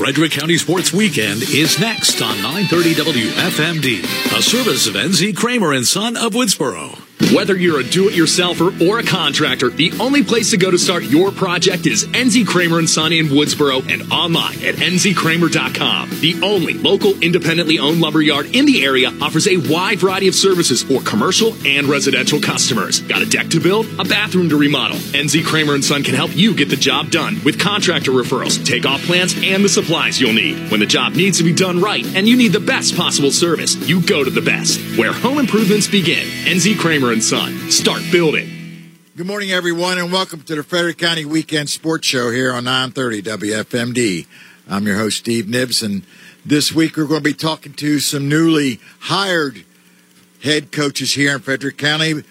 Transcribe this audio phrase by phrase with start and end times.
[0.00, 5.86] Frederick County Sports Weekend is next on 930 WFMD, a service of NZ Cramer and
[5.86, 7.09] Son of Woodsboro.
[7.34, 11.30] Whether you're a do-it-yourselfer or a contractor, the only place to go to start your
[11.30, 16.10] project is NZ Cramer Son in Woodsboro and online at nzcramer.com.
[16.20, 20.82] The only local independently owned lumberyard in the area offers a wide variety of services
[20.82, 23.00] for commercial and residential customers.
[23.02, 23.86] Got a deck to build?
[24.00, 24.96] A bathroom to remodel?
[24.96, 29.34] NZ Cramer Son can help you get the job done with contractor referrals, takeoff plans,
[29.42, 30.70] and the supplies you'll need.
[30.70, 33.76] When the job needs to be done right and you need the best possible service,
[33.86, 34.80] you go to the best.
[34.98, 36.26] Where home improvements begin.
[36.46, 37.70] NZ Cramer and Son.
[37.72, 38.48] Start building.
[39.16, 43.22] Good morning, everyone, and welcome to the Frederick County Weekend Sports Show here on 930
[43.22, 44.26] WFMD.
[44.68, 46.02] I'm your host, Steve Nibbs, and
[46.46, 49.64] this week we're going to be talking to some newly hired
[50.44, 52.22] head coaches here in Frederick County,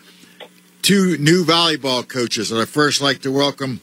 [0.81, 2.49] two new volleyball coaches.
[2.49, 3.81] And I first like to welcome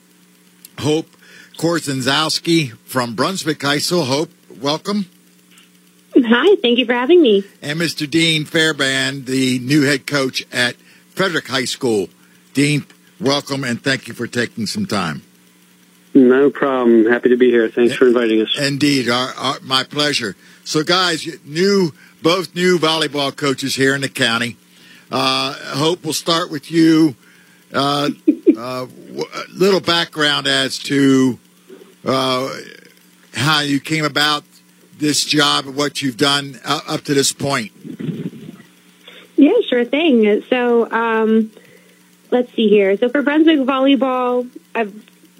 [0.79, 1.11] Hope
[1.59, 4.07] Korzenzowski from Brunswick High School.
[4.07, 4.31] Hope,
[4.63, 5.05] welcome.
[6.17, 7.45] Hi, thank you for having me.
[7.61, 8.09] And Mr.
[8.09, 10.75] Dean Fairbairn, the new head coach at
[11.17, 12.11] Frederick High School.
[12.53, 12.85] Dean,
[13.19, 15.23] welcome and thank you for taking some time.
[16.13, 17.07] No problem.
[17.07, 17.69] Happy to be here.
[17.69, 18.57] Thanks for inviting us.
[18.59, 20.37] Indeed, our, our, my pleasure.
[20.65, 24.57] So, guys, new both new volleyball coaches here in the county.
[25.11, 27.17] Uh, Hope, we'll start with you.
[27.73, 28.11] Uh,
[28.59, 28.87] uh,
[29.51, 31.39] little background as to
[32.05, 32.55] uh,
[33.35, 34.45] how you came about
[34.99, 37.73] this job and what you've done up to this point.
[39.37, 40.43] Yeah, sure thing.
[40.49, 41.53] So, um,
[42.31, 42.97] let's see here.
[42.97, 44.93] So for Brunswick volleyball, I've,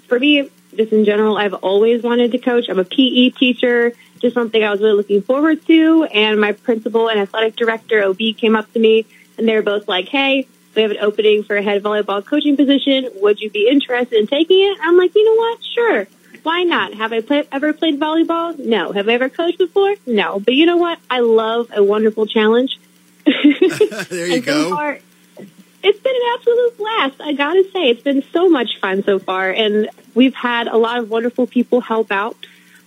[0.07, 2.65] for me, just in general, I've always wanted to coach.
[2.69, 6.03] I'm a PE teacher, just something I was really looking forward to.
[6.05, 9.05] And my principal and athletic director, OB, came up to me
[9.37, 12.55] and they were both like, hey, we have an opening for a head volleyball coaching
[12.55, 13.09] position.
[13.15, 14.77] Would you be interested in taking it?
[14.81, 15.63] I'm like, you know what?
[15.63, 16.07] Sure.
[16.43, 16.93] Why not?
[16.93, 18.57] Have I play, ever played volleyball?
[18.57, 18.91] No.
[18.91, 19.95] Have I ever coached before?
[20.05, 20.39] No.
[20.39, 20.99] But you know what?
[21.09, 22.79] I love a wonderful challenge.
[24.09, 24.63] there you go.
[24.63, 24.99] So far,
[25.83, 27.21] it's been an absolute blast.
[27.21, 30.99] I gotta say, it's been so much fun so far, and we've had a lot
[30.99, 32.37] of wonderful people help out.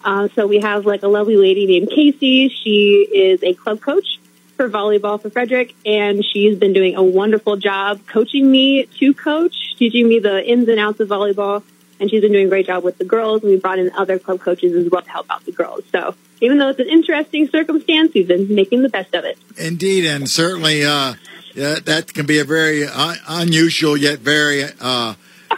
[0.02, 2.48] Uh, so we have like a lovely lady named Casey.
[2.48, 4.18] She is a club coach
[4.56, 9.76] for volleyball for Frederick, and she's been doing a wonderful job coaching me to coach,
[9.76, 11.62] teaching me the ins and outs of volleyball.
[12.00, 14.18] And she's been doing a great job with the girls, and we brought in other
[14.18, 15.84] club coaches as well to help out the girls.
[15.92, 19.38] So even though it's an interesting circumstance, we've been making the best of it.
[19.58, 21.14] Indeed, and certainly uh,
[21.54, 25.14] yeah, that can be a very un- unusual yet very uh,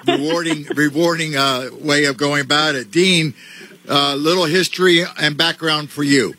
[0.07, 2.91] rewarding rewarding uh, way of going about it.
[2.91, 3.35] Dean,
[3.89, 6.35] uh, little history and background for you.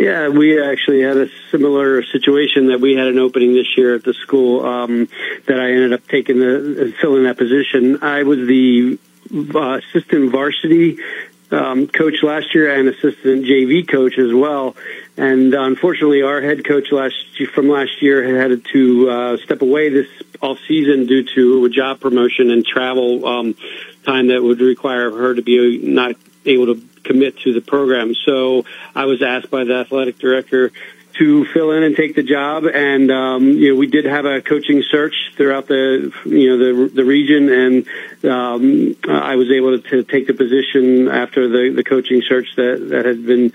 [0.00, 4.02] Yeah, we actually had a similar situation that we had an opening this year at
[4.02, 5.10] the school um,
[5.46, 8.02] that I ended up taking the filling that position.
[8.02, 8.98] I was the
[9.30, 11.00] uh, assistant varsity
[11.50, 14.74] um, coach last year and assistant JV coach as well.
[15.18, 17.14] And unfortunately, our head coach last
[17.54, 20.08] from last year had to uh, step away this
[20.40, 23.54] off season due to a job promotion and travel um,
[24.06, 28.14] time that would require her to be not able to commit to the program.
[28.14, 30.72] So I was asked by the athletic director
[31.18, 32.64] to fill in and take the job.
[32.64, 36.94] And um, you know, we did have a coaching search throughout the you know the
[36.94, 42.22] the region, and um, I was able to, take the position after the the coaching
[42.26, 43.52] search that that had been.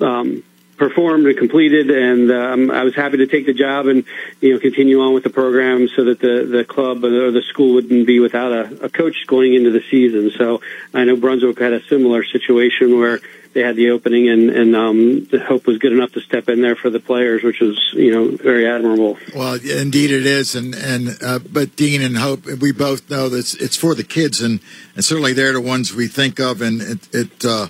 [0.00, 0.42] Um,
[0.80, 4.02] performed and completed, and um, I was happy to take the job and
[4.40, 7.74] you know continue on with the program so that the the club or the school
[7.74, 10.32] wouldn't be without a, a coach going into the season.
[10.38, 10.62] So
[10.94, 13.20] I know Brunswick had a similar situation where
[13.52, 16.62] they had the opening, and and um, the hope was good enough to step in
[16.62, 19.18] there for the players, which was you know very admirable.
[19.36, 23.36] Well, indeed it is, and and uh, but Dean and Hope, we both know that
[23.36, 24.60] it's, it's, for the kids, and
[24.94, 27.14] and certainly they're the ones we think of, and it.
[27.14, 27.68] it uh,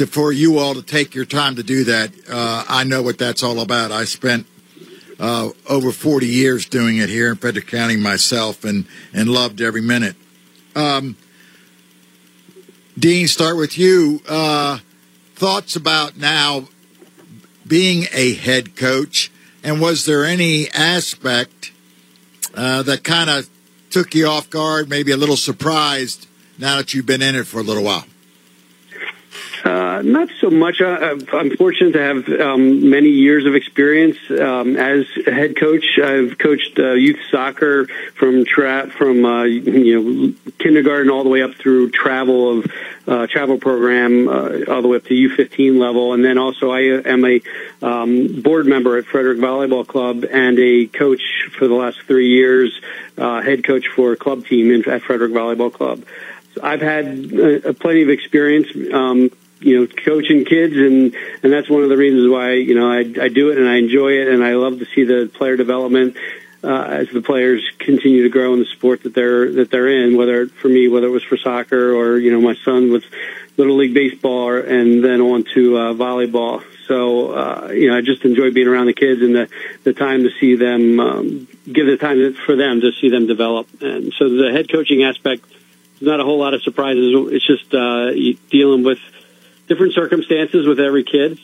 [0.00, 3.18] to, for you all to take your time to do that, uh, I know what
[3.18, 3.92] that's all about.
[3.92, 4.46] I spent
[5.18, 9.82] uh, over 40 years doing it here in Frederick County myself, and and loved every
[9.82, 10.16] minute.
[10.74, 11.18] Um,
[12.98, 14.22] Dean, start with you.
[14.26, 14.78] Uh,
[15.34, 16.68] thoughts about now
[17.66, 19.30] being a head coach,
[19.62, 21.72] and was there any aspect
[22.54, 23.50] uh, that kind of
[23.90, 26.26] took you off guard, maybe a little surprised
[26.56, 28.06] now that you've been in it for a little while?
[29.64, 30.80] Uh, not so much.
[30.80, 35.98] Uh, I'm fortunate to have um, many years of experience um, as a head coach.
[36.02, 41.42] I've coached uh, youth soccer from tra- from uh, you know kindergarten all the way
[41.42, 42.72] up through travel of
[43.06, 47.02] uh, travel program uh, all the way up to U15 level, and then also I
[47.06, 47.42] am a
[47.82, 51.22] um, board member at Frederick Volleyball Club and a coach
[51.58, 52.80] for the last three years,
[53.18, 56.02] head coach for a club team at Frederick Volleyball Club.
[56.54, 58.68] So I've had plenty of experience.
[58.92, 59.30] Um,
[59.60, 63.00] you know, coaching kids, and and that's one of the reasons why you know I
[63.00, 66.16] I do it and I enjoy it, and I love to see the player development.
[66.62, 70.14] Uh, as the players continue to grow in the sport that they're that they're in,
[70.14, 73.02] whether for me, whether it was for soccer or you know my son with
[73.56, 76.62] little league baseball, and then on to uh, volleyball.
[76.86, 79.48] So uh, you know, I just enjoy being around the kids and the
[79.84, 83.68] the time to see them um, give the time for them to see them develop.
[83.80, 85.44] And so the head coaching aspect
[86.00, 87.14] is not a whole lot of surprises.
[87.32, 88.12] It's just uh,
[88.50, 88.98] dealing with
[89.70, 91.38] different circumstances with every kid.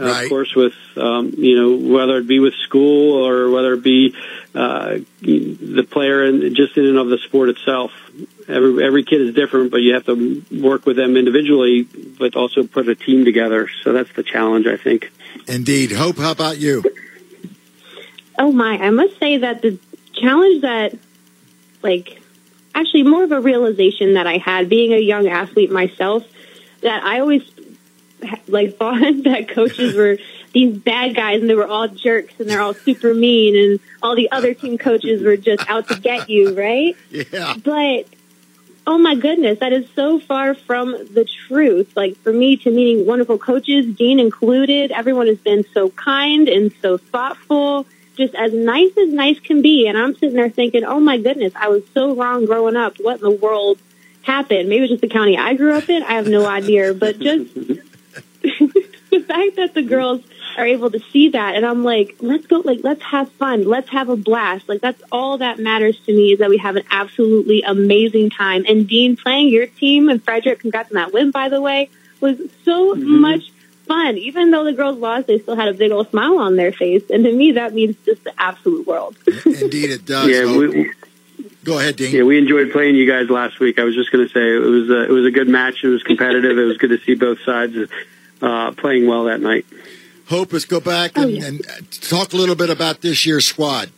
[0.00, 0.22] Uh, right.
[0.22, 4.14] Of course, with um, you know whether it be with school or whether it be
[4.54, 7.90] uh, the player and just in and of the sport itself.
[8.48, 12.62] Every every kid is different, but you have to work with them individually, but also
[12.62, 13.68] put a team together.
[13.82, 15.12] So that's the challenge, I think.
[15.46, 15.92] Indeed.
[15.92, 16.82] Hope, how about you?
[18.38, 18.78] Oh my!
[18.78, 19.78] I must say that the
[20.14, 20.96] challenge that,
[21.82, 22.22] like,
[22.74, 26.24] actually more of a realization that I had being a young athlete myself,
[26.80, 27.42] that I always
[28.48, 30.18] like thought that coaches were
[30.52, 34.14] these bad guys and they were all jerks and they're all super mean and all
[34.14, 36.96] the other team coaches were just out to get you, right?
[37.10, 37.54] Yeah.
[37.62, 38.06] But
[38.86, 41.96] oh my goodness, that is so far from the truth.
[41.96, 46.72] Like for me to meeting wonderful coaches, Dean included, everyone has been so kind and
[46.82, 47.86] so thoughtful,
[48.16, 49.86] just as nice as nice can be.
[49.86, 52.96] And I'm sitting there thinking, oh my goodness, I was so wrong growing up.
[53.00, 53.78] What in the world
[54.22, 54.68] happened?
[54.68, 56.02] Maybe it's just the county I grew up in.
[56.02, 57.50] I have no idea, but just
[59.34, 60.22] fact that the girls
[60.56, 63.64] are able to see that and I'm like, let's go like let's have fun.
[63.64, 64.68] Let's have a blast.
[64.68, 68.64] Like that's all that matters to me is that we have an absolutely amazing time.
[68.68, 71.90] And Dean playing your team and Frederick, congrats on that win by the way,
[72.20, 73.20] was so mm-hmm.
[73.20, 73.50] much
[73.86, 74.16] fun.
[74.16, 77.04] Even though the girls lost, they still had a big old smile on their face.
[77.10, 79.16] And to me that means just the absolute world.
[79.44, 80.28] Indeed it does.
[80.28, 80.92] Yeah, we,
[81.64, 82.14] Go ahead, Dean.
[82.14, 83.78] Yeah, we enjoyed playing you guys last week.
[83.78, 85.82] I was just going to say it was a, it was a good match.
[85.82, 86.58] It was competitive.
[86.58, 87.74] it was good to see both sides
[88.44, 89.64] uh, playing well that night.
[90.28, 91.46] Hope, let's go back and, oh, yeah.
[91.46, 93.90] and talk a little bit about this year's squad.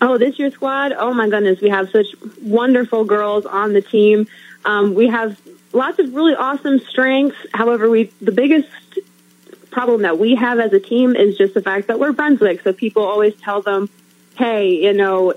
[0.00, 0.92] Oh, this year's squad!
[0.92, 2.06] Oh my goodness, we have such
[2.42, 4.26] wonderful girls on the team.
[4.66, 5.40] Um, we have
[5.72, 7.38] lots of really awesome strengths.
[7.54, 8.68] However, we the biggest
[9.70, 12.62] problem that we have as a team is just the fact that we're Brunswick.
[12.62, 13.88] So people always tell them,
[14.36, 15.32] "Hey, you know,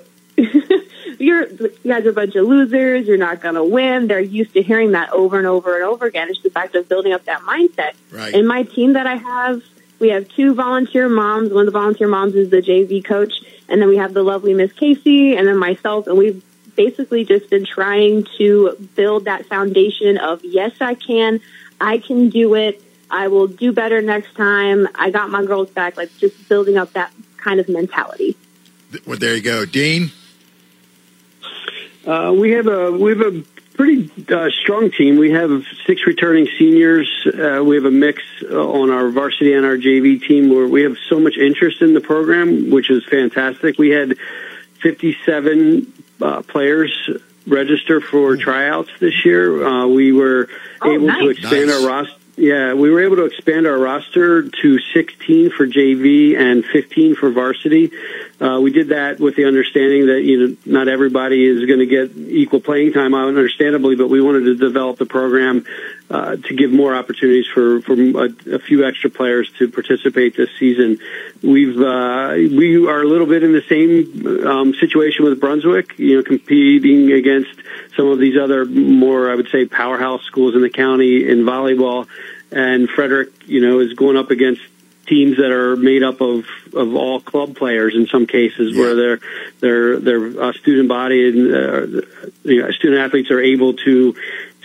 [1.20, 3.06] you're you guys are a bunch of losers.
[3.08, 4.08] You're not going to win.
[4.08, 6.30] They're used to hearing that over and over and over again.
[6.30, 7.94] It's the fact of building up that mindset.
[8.12, 8.34] Right.
[8.34, 9.62] In my team that I have,
[10.00, 11.52] we have two volunteer moms.
[11.52, 13.34] One of the volunteer moms is the JV coach,
[13.68, 16.44] and then we have the lovely Miss Casey, and then myself, and we've
[16.76, 21.42] basically just been trying to build that foundation of yes, I can,
[21.82, 22.82] I can do it.
[23.12, 24.88] I will do better next time.
[24.96, 25.98] I got my girls back.
[25.98, 28.38] Like just building up that kind of mentality.
[29.06, 30.12] Well, there you go, Dean.
[32.06, 33.44] Uh, we have a we have a
[33.74, 35.18] pretty uh, strong team.
[35.18, 37.10] We have six returning seniors.
[37.26, 40.98] Uh, we have a mix on our varsity and our JV team where we have
[41.08, 43.78] so much interest in the program, which is fantastic.
[43.78, 44.18] We had
[44.82, 47.10] 57 uh, players
[47.48, 49.66] register for tryouts this year.
[49.66, 50.50] Uh, we were
[50.82, 51.22] oh, able nice.
[51.22, 51.82] to expand nice.
[51.82, 52.19] our roster.
[52.40, 57.32] Yeah, we were able to expand our roster to 16 for JV and 15 for
[57.32, 57.92] varsity.
[58.40, 61.86] Uh, we did that with the understanding that you know not everybody is going to
[61.86, 65.66] get equal playing time, understandably, but we wanted to develop the program
[66.10, 70.50] uh, to give more opportunities for for a, a, few extra players to participate this
[70.58, 70.98] season.
[71.44, 76.18] We've uh, we are a little bit in the same um, situation with Brunswick, you
[76.18, 77.52] know, competing against
[77.96, 82.08] some of these other more, I would say, powerhouse schools in the county in volleyball.
[82.52, 84.62] And Frederick, you know, is going up against
[85.06, 88.82] teams that are made up of of all club players in some cases, yeah.
[88.82, 89.20] where their
[89.60, 92.02] their their uh, student body and uh,
[92.44, 94.16] you know, student athletes are able to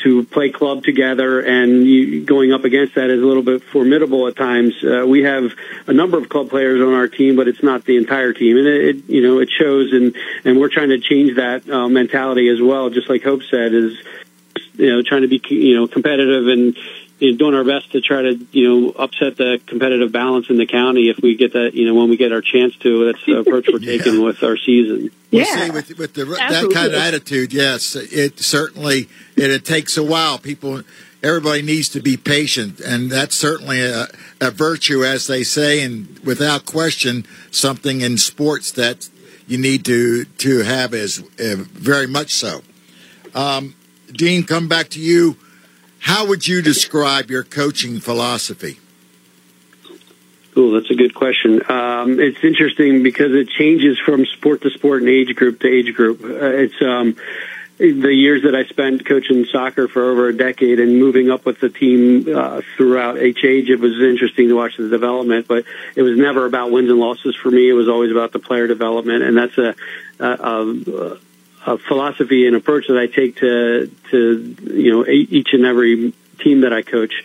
[0.04, 4.28] to play club together, and you, going up against that is a little bit formidable
[4.28, 4.74] at times.
[4.84, 5.50] Uh, we have
[5.86, 8.66] a number of club players on our team, but it's not the entire team, and
[8.66, 12.48] it, it you know it shows, and and we're trying to change that uh, mentality
[12.48, 12.90] as well.
[12.90, 13.96] Just like Hope said, is
[14.74, 16.76] you know trying to be you know competitive and
[17.18, 20.58] you know, doing our best to try to you know upset the competitive balance in
[20.58, 23.06] the county if we get that you know when we get our chance to.
[23.06, 24.26] That's the approach we're taking yeah.
[24.26, 25.10] with our season.
[25.30, 29.96] Yeah, see, with, with the, that kind of attitude, yes, it certainly it, it takes
[29.96, 30.38] a while.
[30.38, 30.82] People,
[31.22, 34.06] everybody needs to be patient, and that's certainly a,
[34.40, 39.08] a virtue, as they say, and without question, something in sports that
[39.46, 42.62] you need to to have is uh, very much so.
[43.34, 43.74] Um,
[44.12, 45.36] Dean, come back to you
[46.04, 48.78] how would you describe your coaching philosophy?
[50.54, 51.62] Oh, that's a good question.
[51.66, 55.94] Um, it's interesting because it changes from sport to sport and age group to age
[55.94, 56.22] group.
[56.22, 57.16] Uh, it's um,
[57.78, 61.60] the years that I spent coaching soccer for over a decade and moving up with
[61.60, 65.48] the team uh, throughout each age, it was interesting to watch the development.
[65.48, 65.64] But
[65.96, 67.68] it was never about wins and losses for me.
[67.68, 69.74] It was always about the player development, and that's a,
[70.20, 71.18] a, a,
[71.66, 76.60] a philosophy and approach that I take to to you know each and every team
[76.60, 77.24] that I coach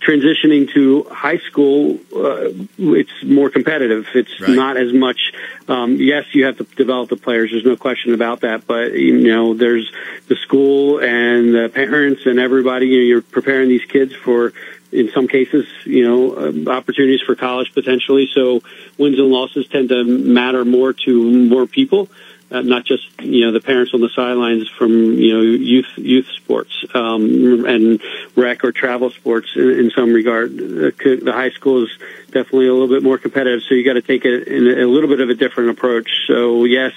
[0.00, 4.06] transitioning to high school, uh, it's more competitive.
[4.14, 4.50] It's right.
[4.50, 5.32] not as much.
[5.68, 7.50] Um, yes, you have to develop the players.
[7.50, 8.66] There's no question about that.
[8.66, 9.90] But you know, there's
[10.28, 12.86] the school and the parents and everybody.
[12.86, 14.52] You know, you're preparing these kids for.
[14.92, 18.28] In some cases, you know, uh, opportunities for college potentially.
[18.34, 18.60] So
[18.98, 22.08] wins and losses tend to matter more to more people
[22.50, 26.26] uh, not just you know the parents on the sidelines from you know youth youth
[26.36, 28.02] sports um, and
[28.36, 30.56] rec or travel sports in, in some regard.
[30.56, 31.90] The, high school is
[32.26, 35.08] definitely a little bit more competitive, so you got to take it in a little
[35.08, 36.10] bit of a different approach.
[36.26, 36.92] So yes,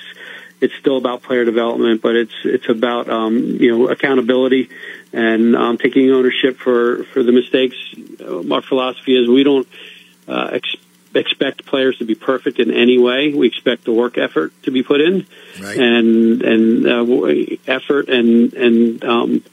[0.60, 4.70] it's still about player development, but it's it's about um, you know accountability
[5.12, 7.76] and um, taking ownership for for the mistakes.
[8.22, 9.68] Our philosophy is we don't
[10.28, 10.84] uh, expect
[11.16, 13.34] expect players to be perfect in any way.
[13.34, 15.26] We expect the work effort to be put in,
[15.62, 15.78] right.
[15.78, 19.44] and and uh, effort and and um,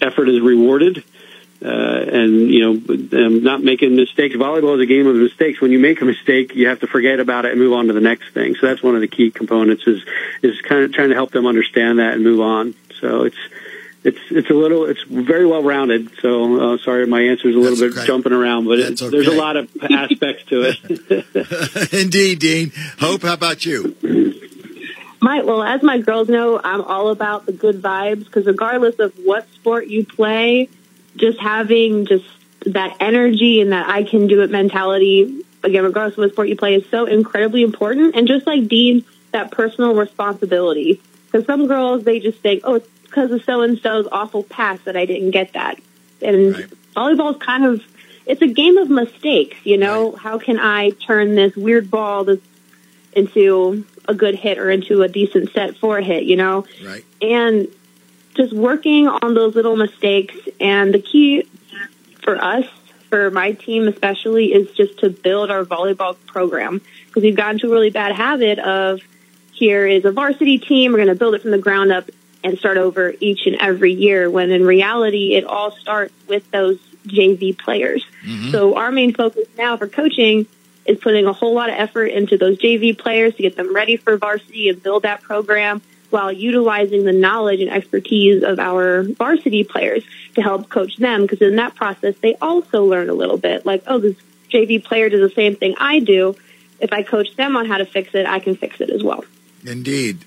[0.00, 1.04] effort is rewarded.
[1.64, 4.34] Uh, and you know, um, not making mistakes.
[4.34, 5.60] Volleyball is a game of mistakes.
[5.60, 7.92] When you make a mistake, you have to forget about it and move on to
[7.92, 8.56] the next thing.
[8.56, 10.02] So that's one of the key components is
[10.42, 12.74] is kind of trying to help them understand that and move on.
[13.00, 13.38] So it's
[14.04, 16.10] it's it's a little it's very well rounded.
[16.20, 18.06] So uh, sorry, my answer is a little That's bit okay.
[18.06, 19.10] jumping around, but it, okay.
[19.10, 21.92] there's a lot of aspects to it.
[21.92, 22.72] Indeed, Dean.
[22.98, 23.96] Hope, how about you?
[25.20, 29.12] My well, as my girls know, I'm all about the good vibes because regardless of
[29.24, 30.68] what sport you play,
[31.16, 32.26] just having just
[32.66, 36.56] that energy and that I can do it mentality again, regardless of what sport you
[36.56, 38.16] play, is so incredibly important.
[38.16, 41.00] And just like Dean, that personal responsibility.
[41.26, 44.80] Because some girls, they just think, oh, it's because of so and so's awful pass
[44.84, 45.78] that I didn't get that.
[46.22, 46.70] And right.
[46.96, 47.82] volleyball is kind of
[48.24, 49.58] it's a game of mistakes.
[49.64, 50.20] You know, right.
[50.20, 52.40] how can I turn this weird ball this
[53.12, 56.24] into a good hit or into a decent set for a hit?
[56.24, 57.04] You know, right?
[57.20, 57.68] And
[58.34, 60.34] just working on those little mistakes.
[60.58, 61.46] And the key
[62.22, 62.64] for us,
[63.10, 67.66] for my team especially, is just to build our volleyball program because we've gotten to
[67.66, 69.00] a really bad habit of
[69.52, 70.92] here is a varsity team.
[70.92, 72.08] We're going to build it from the ground up
[72.44, 76.78] and start over each and every year when in reality it all starts with those
[77.06, 78.04] JV players.
[78.24, 78.50] Mm-hmm.
[78.50, 80.46] So our main focus now for coaching
[80.84, 83.96] is putting a whole lot of effort into those JV players to get them ready
[83.96, 85.80] for varsity and build that program
[86.10, 91.40] while utilizing the knowledge and expertise of our varsity players to help coach them because
[91.40, 94.16] in that process they also learn a little bit like oh this
[94.50, 96.36] JV player does the same thing I do
[96.80, 99.24] if I coach them on how to fix it I can fix it as well.
[99.64, 100.24] Indeed.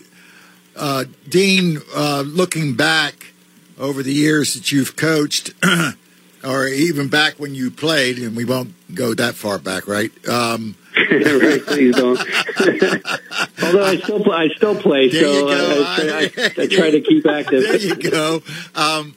[0.75, 3.34] Uh, Dean, uh, looking back
[3.77, 5.51] over the years that you've coached,
[6.44, 10.12] or even back when you played, and we won't go that far back, right?
[10.27, 10.75] Um,
[11.12, 12.17] right, please don't.
[13.63, 17.25] Although I still play, I still play, there so I, I, I, try to keep
[17.25, 17.63] active.
[17.63, 18.41] There you go.
[18.75, 19.15] Um,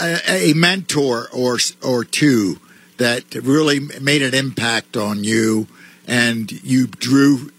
[0.00, 2.60] a, a mentor or or two
[2.98, 5.66] that really made an impact on you,
[6.06, 7.50] and you drew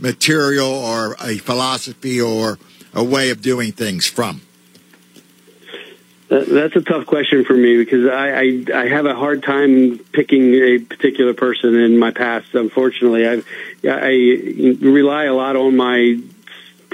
[0.00, 2.58] material or a philosophy or
[2.94, 4.42] a way of doing things from?
[6.28, 10.52] That's a tough question for me because I, I, I have a hard time picking
[10.52, 12.54] a particular person in my past.
[12.54, 13.42] Unfortunately, I
[13.88, 16.20] I rely a lot on my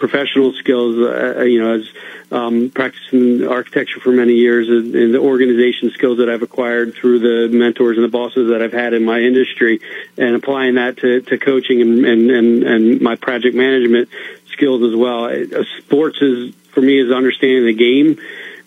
[0.08, 0.96] professional skills.
[0.99, 1.88] Uh, you know, as
[2.30, 7.20] um, practicing architecture for many years and, and, the organization skills that I've acquired through
[7.20, 9.80] the mentors and the bosses that I've had in my industry
[10.18, 14.11] and applying that to, to coaching and, and, and, and my project management
[14.52, 15.25] skills as well.
[15.25, 18.18] Uh, sports is, for me, is understanding the game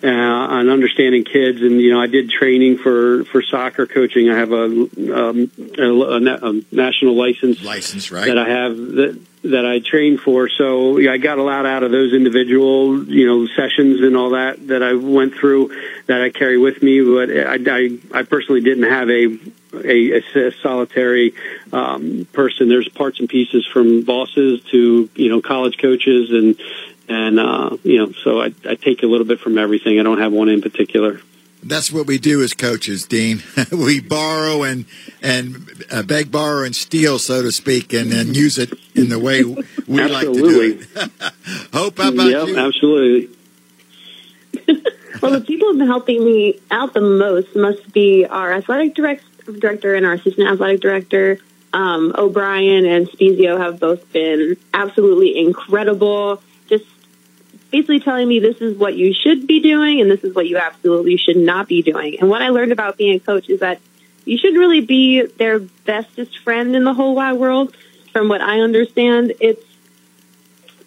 [0.04, 1.62] uh, on understanding kids.
[1.62, 4.30] And you know, I did training for for soccer coaching.
[4.30, 9.66] I have a, um, a, a national license license right that I have that that
[9.66, 10.50] I trained for.
[10.50, 14.32] So yeah, I got a lot out of those individual you know sessions and all
[14.32, 15.70] that that I went through
[16.06, 17.02] that I carry with me.
[17.02, 19.38] But I I, I personally didn't have a
[19.74, 21.34] a, a, solitary
[21.74, 22.70] um, person.
[22.70, 26.60] There's parts and pieces from bosses to you know college coaches and
[27.08, 30.00] and uh, you know, so I, I take a little bit from everything.
[30.00, 31.20] I don't have one in particular.
[31.64, 33.42] That's what we do as coaches, Dean.
[33.72, 34.86] we borrow and
[35.22, 39.20] and uh, beg, borrow, and steal, so to speak, and then use it in the
[39.20, 40.88] way we like to do it.
[41.74, 42.58] Hope, how about yep, you?
[42.58, 43.36] Absolutely.
[45.22, 49.24] well, the people who've been helping me out the most must be our athletic direct,
[49.60, 51.40] director and our assistant athletic director.
[51.74, 56.42] Um, O'Brien and Spezio have both been absolutely incredible
[57.72, 60.58] basically telling me this is what you should be doing and this is what you
[60.58, 62.20] absolutely should not be doing.
[62.20, 63.80] And what I learned about being a coach is that
[64.26, 67.76] you should really be their bestest friend in the whole wide world.
[68.12, 69.64] From what I understand, it's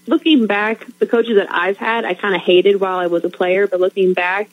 [0.06, 3.30] looking back, the coaches that I've had, I kind of hated while I was a
[3.30, 4.50] player, but looking back,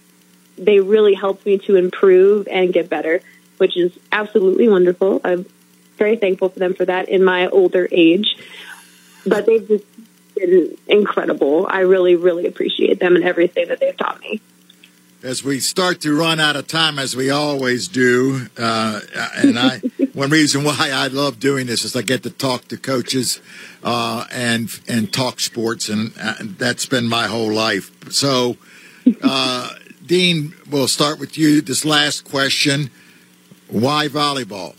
[0.58, 3.22] they really helped me to improve and get better,
[3.58, 5.22] which is absolutely wonderful.
[5.24, 5.46] I'm
[5.98, 8.38] very thankful for them for that in my older age.
[9.26, 9.86] But they've just
[10.40, 11.68] been incredible.
[11.70, 14.42] I really, really appreciate them and everything that they've taught me
[15.24, 19.02] as we start to run out of time, as we always do, uh,
[19.36, 19.80] and I,
[20.14, 23.42] one reason why I love doing this is I get to talk to coaches
[23.84, 27.92] uh, and and talk sports, and, and, that's been my whole life.
[28.12, 28.58] So,
[29.24, 29.70] uh,
[30.06, 31.62] Dean, we'll start with you.
[31.62, 32.92] This last question:
[33.70, 34.76] Why volleyball?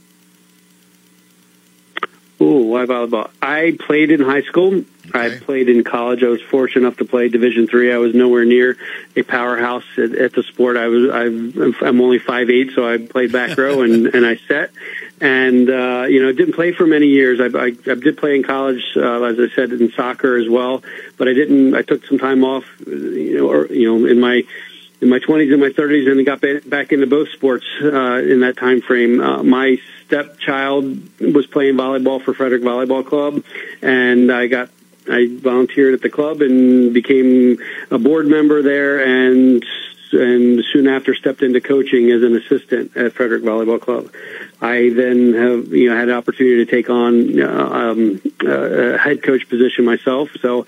[2.40, 3.30] Oh, why volleyball?
[3.42, 4.84] I played in high school.
[5.14, 5.36] Okay.
[5.36, 6.22] I played in college.
[6.22, 7.92] I was fortunate enough to play Division three.
[7.92, 8.76] I was nowhere near
[9.16, 10.76] a powerhouse at, at the sport.
[10.76, 11.10] I was.
[11.10, 14.70] I'm, I'm only five eight, so I played back row and and I set.
[15.20, 17.40] And uh, you know, didn't play for many years.
[17.40, 20.82] I, I, I did play in college, uh, as I said, in soccer as well.
[21.16, 21.74] But I didn't.
[21.74, 22.64] I took some time off.
[22.86, 24.44] You know, or you know, in my
[25.00, 28.56] in my 20s and my 30s, and got back into both sports uh, in that
[28.56, 29.20] time frame.
[29.20, 33.44] Uh, my stepchild was playing volleyball for Frederick Volleyball Club,
[33.80, 34.70] and I got
[35.10, 37.58] I volunteered at the club and became
[37.90, 39.64] a board member there, and
[40.12, 44.10] and soon after stepped into coaching as an assistant at Frederick Volleyball Club.
[44.60, 49.22] I then have you know had an opportunity to take on uh, um, a head
[49.22, 50.30] coach position myself.
[50.40, 50.66] So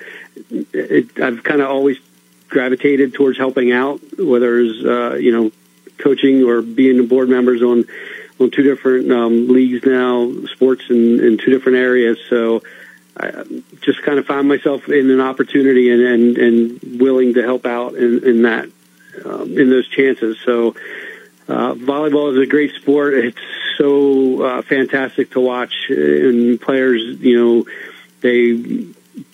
[0.73, 1.99] it, I've kind of always
[2.49, 5.53] gravitated towards helping out, whether it's uh, you know
[5.99, 7.85] coaching or being board members on
[8.39, 12.19] on two different um, leagues now, sports in, in two different areas.
[12.29, 12.63] So
[13.21, 17.67] I just kind of found myself in an opportunity and and, and willing to help
[17.67, 18.71] out in, in that
[19.25, 20.39] um, in those chances.
[20.45, 20.75] So.
[21.49, 23.13] Uh, volleyball is a great sport.
[23.13, 23.37] It's
[23.77, 27.67] so uh, fantastic to watch, and players, you know,
[28.21, 28.53] they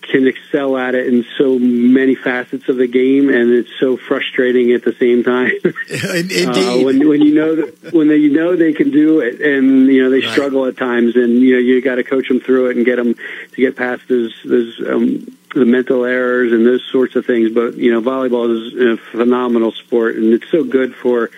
[0.01, 4.71] can excel at it in so many facets of the game, and it's so frustrating
[4.71, 5.51] at the same time.
[5.89, 6.47] Indeed.
[6.47, 9.87] Uh, when when you know that, when they, you know they can do it, and
[9.87, 10.31] you know they right.
[10.31, 12.97] struggle at times, and you know you got to coach them through it and get
[12.97, 17.51] them to get past those those um, the mental errors and those sorts of things.
[17.51, 21.29] But you know volleyball is a phenomenal sport, and it's so good for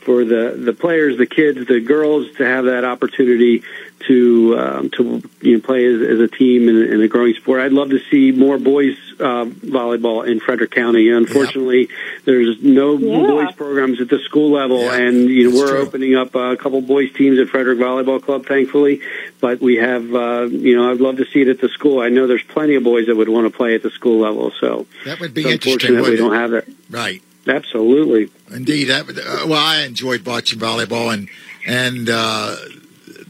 [0.00, 3.62] for the the players, the kids, the girls to have that opportunity
[4.06, 7.60] to um, to you know play as, as a team in, in a growing sport.
[7.60, 11.10] I'd love to see more boys uh, volleyball in Frederick County.
[11.10, 11.88] Unfortunately, yep.
[12.24, 13.26] there's no yeah.
[13.26, 15.82] boys programs at the school level, yeah, and you know we're true.
[15.82, 19.00] opening up a couple boys teams at Frederick Volleyball Club, thankfully.
[19.40, 22.00] But we have uh, you know I'd love to see it at the school.
[22.00, 24.52] I know there's plenty of boys that would want to play at the school level.
[24.60, 25.96] So that would be interesting.
[25.96, 26.68] Unfortunately, we don't have that.
[26.88, 27.22] Right.
[27.46, 28.30] Absolutely.
[28.54, 28.86] Indeed.
[28.86, 31.28] That, uh, well, I enjoyed watching volleyball and
[31.66, 32.56] and uh,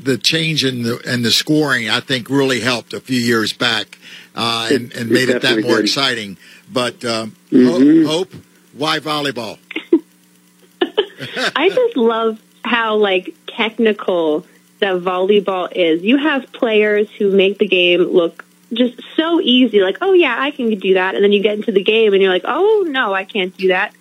[0.03, 1.89] the change in the and the scoring.
[1.89, 3.99] I think really helped a few years back
[4.35, 5.85] uh, and, and made it that more did.
[5.85, 6.37] exciting.
[6.73, 8.07] But um, mm-hmm.
[8.07, 8.33] hope,
[8.73, 9.59] why volleyball?
[11.57, 14.47] I just love how like technical
[14.79, 16.03] that volleyball is.
[16.03, 20.51] You have players who make the game look just so easy, like, oh yeah, I
[20.51, 21.15] can do that.
[21.15, 23.69] And then you get into the game and you're like, oh no, I can't do
[23.69, 23.95] that.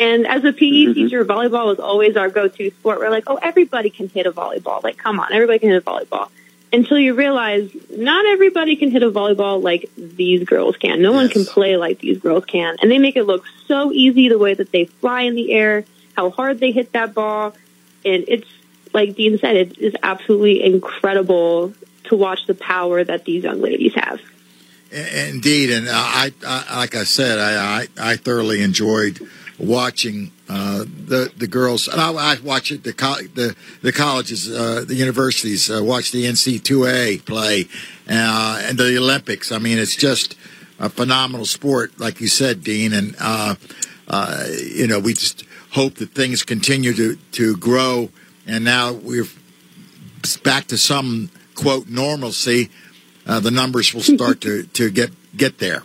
[0.00, 0.92] And as a PE mm-hmm.
[0.94, 3.00] teacher, volleyball was always our go-to sport.
[3.00, 4.82] We're like, oh, everybody can hit a volleyball.
[4.82, 6.30] Like, come on, everybody can hit a volleyball.
[6.72, 11.02] Until you realize not everybody can hit a volleyball like these girls can.
[11.02, 11.16] No yes.
[11.16, 12.76] one can play like these girls can.
[12.80, 15.84] And they make it look so easy the way that they fly in the air,
[16.16, 17.54] how hard they hit that ball.
[18.02, 18.48] And it's,
[18.94, 23.94] like Dean said, it is absolutely incredible to watch the power that these young ladies
[23.96, 24.20] have.
[24.90, 29.20] Indeed, and I, I like I said, I, I, I thoroughly enjoyed
[29.60, 31.86] watching uh, the the girls.
[31.86, 32.92] And I, I watch it the
[33.34, 35.70] the the colleges, uh, the universities.
[35.70, 37.66] Uh, watch the NC2A play
[38.08, 39.52] uh, and the Olympics.
[39.52, 40.36] I mean, it's just
[40.78, 42.92] a phenomenal sport, like you said, Dean.
[42.92, 43.56] And uh,
[44.08, 48.10] uh, you know, we just hope that things continue to to grow.
[48.46, 49.28] And now we're
[50.42, 52.70] back to some quote normalcy.
[53.26, 55.82] the numbers will start to to get get there.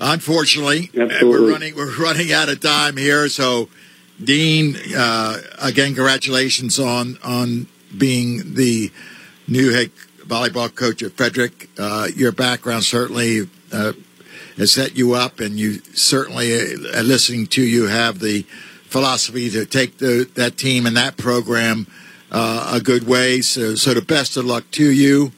[0.00, 1.28] Unfortunately, Absolutely.
[1.28, 3.28] we're running we're running out of time here.
[3.28, 3.68] So,
[4.22, 8.90] Dean, uh, again, congratulations on on being the
[9.46, 9.90] new head
[10.26, 11.68] volleyball coach at Frederick.
[11.78, 13.92] Uh, your background certainly uh,
[14.56, 18.42] has set you up, and you certainly, uh, listening to you, have the
[18.84, 21.86] philosophy to take the, that team and that program
[22.30, 23.40] uh, a good way.
[23.40, 25.32] So, so the best of luck to you.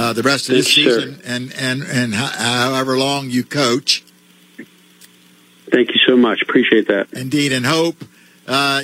[0.00, 1.00] Uh, the rest of the Thank sir.
[1.00, 4.02] season and and and however long you coach.
[5.70, 6.40] Thank you so much.
[6.42, 7.12] Appreciate that.
[7.12, 8.02] Indeed, and hope.
[8.48, 8.82] Uh,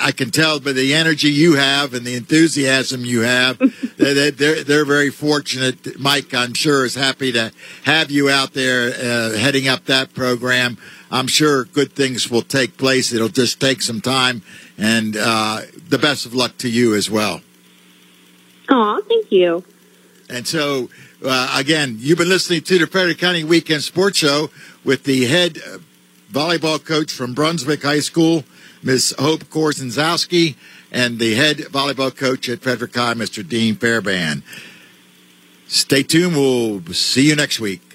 [0.00, 3.58] I can tell by the energy you have and the enthusiasm you have
[3.98, 6.00] that they're, they're very fortunate.
[6.00, 7.52] Mike, I'm sure, is happy to
[7.84, 10.76] have you out there uh, heading up that program.
[11.12, 13.12] I'm sure good things will take place.
[13.12, 14.42] It'll just take some time,
[14.76, 17.42] and uh, the best of luck to you as well.
[18.70, 19.62] Aw, thank you.
[20.28, 20.90] And so,
[21.24, 24.50] uh, again, you've been listening to the Frederick County Weekend Sports Show
[24.84, 25.78] with the head uh,
[26.32, 28.44] volleyball coach from Brunswick High School,
[28.82, 30.56] Miss Hope Korzenzowski,
[30.90, 33.46] and the head volleyball coach at Frederick High, Mr.
[33.46, 34.42] Dean Fairbairn.
[35.68, 36.34] Stay tuned.
[36.34, 37.85] We'll see you next week.